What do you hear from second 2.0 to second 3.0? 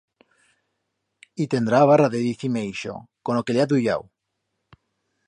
de dicir-me ixo,